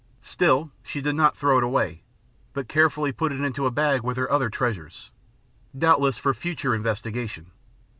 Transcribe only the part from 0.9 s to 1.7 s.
did not throw it